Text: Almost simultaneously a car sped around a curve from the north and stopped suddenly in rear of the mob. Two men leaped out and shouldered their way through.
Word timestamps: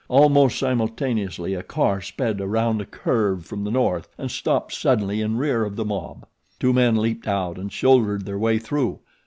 Almost 0.09 0.57
simultaneously 0.57 1.53
a 1.53 1.61
car 1.61 2.01
sped 2.01 2.41
around 2.41 2.81
a 2.81 2.85
curve 2.87 3.45
from 3.45 3.63
the 3.63 3.69
north 3.69 4.09
and 4.17 4.31
stopped 4.31 4.73
suddenly 4.73 5.21
in 5.21 5.37
rear 5.37 5.63
of 5.63 5.75
the 5.75 5.85
mob. 5.85 6.25
Two 6.59 6.73
men 6.73 6.95
leaped 6.97 7.27
out 7.27 7.59
and 7.59 7.71
shouldered 7.71 8.25
their 8.25 8.39
way 8.39 8.57
through. 8.57 8.99